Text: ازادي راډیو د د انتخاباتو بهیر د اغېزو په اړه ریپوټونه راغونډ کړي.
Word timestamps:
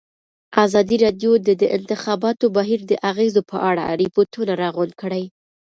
ازادي 0.65 0.95
راډیو 1.05 1.31
د 1.47 1.49
د 1.61 1.63
انتخاباتو 1.77 2.45
بهیر 2.55 2.79
د 2.87 2.93
اغېزو 3.11 3.41
په 3.51 3.57
اړه 3.69 3.83
ریپوټونه 4.01 4.53
راغونډ 4.63 4.91
کړي. 5.01 5.23